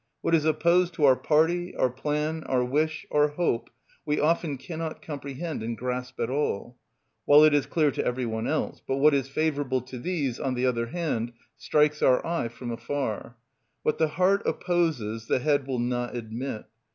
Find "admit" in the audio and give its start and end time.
16.15-16.63